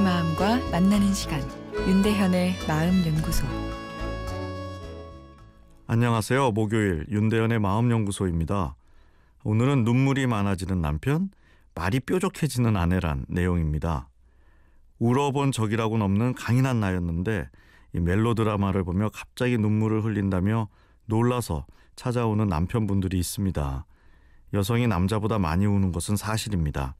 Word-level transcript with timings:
만나는 0.00 1.12
시간 1.12 1.40
윤대현의 1.74 2.54
마음 2.68 3.04
연구소 3.04 3.44
안녕하세요. 5.88 6.52
목요일 6.52 7.04
윤대현의 7.10 7.58
마음 7.58 7.90
연구소입니다. 7.90 8.76
오늘은 9.42 9.82
눈물이 9.82 10.28
많아지는 10.28 10.80
남편, 10.80 11.30
말이 11.74 11.98
뾰족해지는 11.98 12.76
아내란 12.76 13.24
내용입니다. 13.28 14.08
울어본 15.00 15.50
적이라고는 15.50 16.04
없는 16.04 16.34
강인한 16.34 16.78
나였는데 16.78 17.48
이 17.94 17.98
멜로드라마를 17.98 18.84
보며 18.84 19.08
갑자기 19.12 19.58
눈물을 19.58 20.04
흘린다며 20.04 20.68
놀라서 21.06 21.66
찾아오는 21.96 22.46
남편분들이 22.46 23.18
있습니다. 23.18 23.84
여성이 24.54 24.86
남자보다 24.86 25.40
많이 25.40 25.66
우는 25.66 25.90
것은 25.90 26.14
사실입니다. 26.14 26.94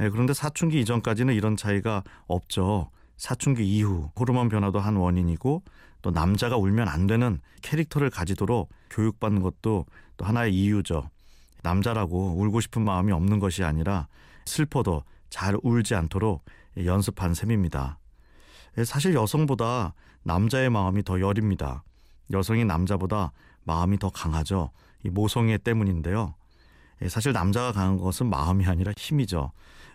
예, 0.00 0.08
그런데 0.08 0.32
사춘기 0.32 0.80
이전까지는 0.80 1.34
이런 1.34 1.56
차이가 1.56 2.02
없죠. 2.26 2.90
사춘기 3.16 3.64
이후 3.64 4.10
호르몬 4.18 4.48
변화도 4.48 4.80
한 4.80 4.96
원인이고 4.96 5.62
또 6.02 6.10
남자가 6.10 6.56
울면 6.56 6.88
안 6.88 7.06
되는 7.06 7.40
캐릭터를 7.62 8.10
가지도록 8.10 8.70
교육받는 8.90 9.42
것도 9.42 9.86
또 10.16 10.24
하나의 10.24 10.54
이유죠. 10.54 11.08
남자라고 11.62 12.34
울고 12.38 12.60
싶은 12.60 12.82
마음이 12.82 13.12
없는 13.12 13.38
것이 13.38 13.62
아니라 13.62 14.08
슬퍼도 14.46 15.04
잘 15.30 15.56
울지 15.62 15.94
않도록 15.94 16.44
연습한 16.76 17.34
셈입니다. 17.34 17.98
예, 18.78 18.84
사실 18.84 19.14
여성보다 19.14 19.94
남자의 20.24 20.70
마음이 20.70 21.04
더 21.04 21.20
여립니다. 21.20 21.84
여성이 22.32 22.64
남자보다 22.64 23.32
마음이 23.64 23.98
더 23.98 24.10
강하죠. 24.10 24.70
이 25.04 25.10
모성애 25.10 25.58
때문인데요. 25.58 26.34
예, 27.02 27.08
사실 27.08 27.32
남자가 27.32 27.72
강한 27.72 27.98
것은 27.98 28.28
마음이 28.28 28.66
아니라 28.66 28.92
힘이죠. 28.96 29.52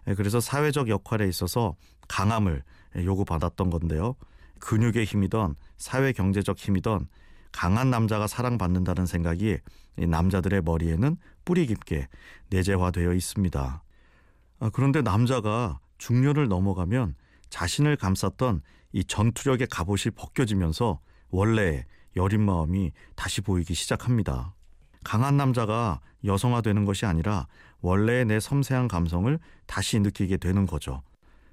예, 0.08 0.14
그래서 0.14 0.40
사회적 0.40 0.90
역할에 0.90 1.28
있어서 1.28 1.76
강함을 2.08 2.64
요구받았던 2.96 3.70
건데요. 3.70 4.16
근육의 4.60 5.06
힘이던 5.06 5.56
사회 5.78 6.12
경제적 6.14 6.58
힘이던 6.58 7.08
강한 7.52 7.90
남자가 7.90 8.28
사랑받는다는 8.28 9.06
생각이 9.06 9.58
남자들의 9.98 10.62
머리에는 10.62 11.18
뿌리 11.46 11.66
깊게 11.66 12.08
내재화되어 12.50 13.14
있습니다. 13.14 13.84
아, 14.60 14.70
그런데 14.74 15.02
남자가 15.02 15.80
중년을 15.98 16.48
넘어가면 16.48 17.16
자신을 17.50 17.96
감쌌던 17.98 18.62
이 18.94 19.04
전투력의 19.04 19.68
갑옷이 19.68 20.14
벗겨지면서 20.16 21.00
원래 21.30 21.86
여린 22.16 22.42
마음이 22.42 22.92
다시 23.16 23.42
보이기 23.42 23.74
시작합니다. 23.74 24.54
강한 25.04 25.38
남자가 25.38 26.00
여성화되는 26.24 26.86
것이 26.86 27.06
아니라 27.06 27.48
원래의 27.82 28.26
내 28.26 28.40
섬세한 28.40 28.88
감성을 28.88 29.38
다시 29.66 30.00
느끼게 30.00 30.38
되는 30.38 30.66
거죠. 30.66 31.02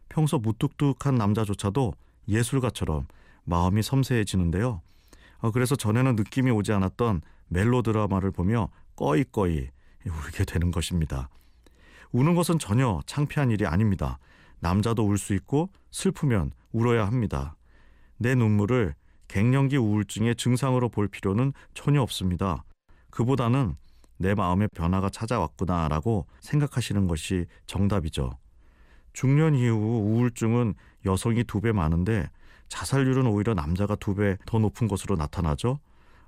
평소 0.08 0.38
무뚝뚝한 0.38 1.14
남자조차도 1.16 1.92
예술가처럼 2.28 3.06
마음이 3.44 3.82
섬세해지는데요. 3.82 4.80
어, 5.38 5.50
그래서 5.50 5.76
전에는 5.76 6.16
느낌이 6.16 6.50
오지 6.50 6.72
않았던 6.72 7.20
멜로드라마를 7.48 8.30
보며 8.30 8.68
꺼이꺼이 8.96 9.68
울게 10.06 10.44
되는 10.44 10.70
것입니다. 10.70 11.28
우는 12.12 12.34
것은 12.34 12.58
전혀 12.58 13.00
창피한 13.06 13.50
일이 13.50 13.66
아닙니다. 13.66 14.18
남자도 14.60 15.06
울 15.06 15.18
수 15.18 15.34
있고 15.34 15.68
슬프면 15.90 16.52
울어야 16.72 17.06
합니다. 17.06 17.56
내 18.16 18.34
눈물을 18.34 18.94
갱년기 19.28 19.76
우울증의 19.76 20.36
증상으로 20.36 20.88
볼 20.88 21.08
필요는 21.08 21.52
전혀 21.74 22.00
없습니다. 22.00 22.64
그보다는 23.14 23.76
내 24.18 24.34
마음의 24.34 24.68
변화가 24.74 25.08
찾아왔구나라고 25.08 26.26
생각하시는 26.40 27.06
것이 27.06 27.46
정답이죠. 27.66 28.36
중년 29.12 29.54
이후 29.54 29.76
우울증은 29.76 30.74
여성이 31.06 31.44
두 31.44 31.60
배 31.60 31.70
많은데 31.72 32.28
자살률은 32.68 33.26
오히려 33.26 33.54
남자가 33.54 33.94
두 33.94 34.14
배 34.16 34.36
더 34.46 34.58
높은 34.58 34.88
것으로 34.88 35.14
나타나죠. 35.14 35.78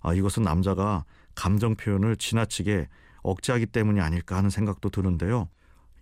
아, 0.00 0.14
이것은 0.14 0.44
남자가 0.44 1.04
감정 1.34 1.74
표현을 1.74 2.16
지나치게 2.16 2.88
억제하기 3.22 3.66
때문이 3.66 4.00
아닐까 4.00 4.36
하는 4.36 4.50
생각도 4.50 4.88
드는데요. 4.90 5.48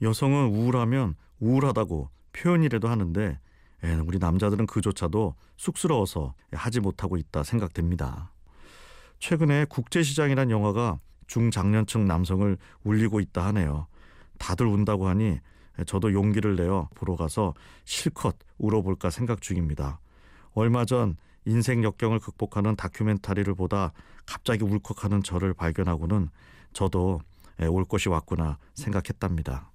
여성은 0.03 0.49
우울하면 0.49 1.15
우울하다고 1.41 2.11
표현이라도 2.35 2.89
하는데 2.89 3.39
예, 3.85 3.95
우리 3.95 4.19
남자들은 4.19 4.67
그조차도 4.67 5.35
쑥스러워서 5.57 6.35
하지 6.53 6.81
못하고 6.81 7.17
있다 7.17 7.43
생각됩니다. 7.43 8.34
최근에 9.25 9.65
국제시장이란 9.71 10.51
영화가 10.51 10.99
중장년층 11.29 12.07
남성을 12.07 12.59
울리고 12.83 13.21
있다 13.21 13.47
하네요. 13.47 13.87
다들 14.39 14.67
운다고 14.67 15.09
하니 15.09 15.39
저도 15.87 16.13
용기를 16.13 16.57
내어 16.57 16.91
보러 16.95 17.17
가서 17.17 17.55
실컷 17.87 18.37
울어볼까 18.59 19.09
생각 19.09 19.41
중입니다. 19.41 19.99
얼마 20.53 20.85
전 20.85 21.17
인생 21.47 21.83
역경을 21.83 22.19
극복하는 22.19 22.77
다큐멘터리를 22.77 23.55
보다 23.55 23.95
갑자기 24.27 24.63
울컥하는 24.63 25.23
저를 25.23 25.55
발견하고는 25.55 26.29
저도 26.75 27.23
올 27.67 27.87
것이 27.87 28.11
왔구나 28.11 28.59
생각했답니다. 28.75 29.71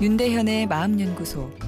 윤대현의 0.00 0.66
마음연구소 0.66 1.67